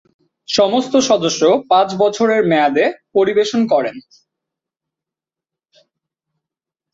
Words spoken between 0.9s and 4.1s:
সদস্য পাঁচ বছরের মেয়াদে পরিবেশন করেন।